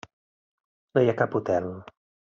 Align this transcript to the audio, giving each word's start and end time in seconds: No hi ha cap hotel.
No 0.95 1.03
hi 1.05 1.13
ha 1.13 1.17
cap 1.23 1.39
hotel. 1.41 1.73